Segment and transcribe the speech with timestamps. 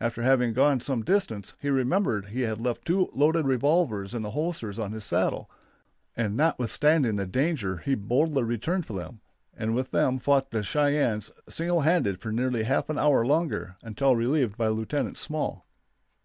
[0.00, 4.32] After having gone some distance he remembered he had left two loaded revolvers in the
[4.32, 5.48] holsters on his saddle,
[6.16, 9.20] and notwithstanding the danger he boldly returned for them,
[9.56, 14.16] and with them fought the Cheyennes single handed for nearly half an hour longer, until
[14.16, 15.64] relieved by Lieutenant Small.